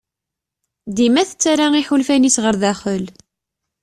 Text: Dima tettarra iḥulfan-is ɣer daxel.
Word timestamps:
Dima 0.95 1.23
tettarra 1.29 1.67
iḥulfan-is 1.81 2.37
ɣer 2.43 2.55
daxel. 2.61 3.03